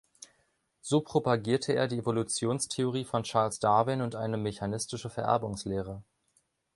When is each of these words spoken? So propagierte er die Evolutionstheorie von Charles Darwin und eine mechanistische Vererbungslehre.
So 0.81 0.99
propagierte 1.01 1.73
er 1.73 1.87
die 1.87 1.99
Evolutionstheorie 1.99 3.05
von 3.05 3.21
Charles 3.21 3.59
Darwin 3.59 4.01
und 4.01 4.15
eine 4.15 4.37
mechanistische 4.37 5.11
Vererbungslehre. 5.11 6.01